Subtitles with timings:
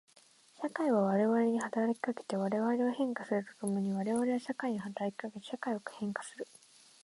[0.59, 6.47] 社会は我々に働きかけて我々を変化すると共に我々は社会に働きかけて社会を変化する。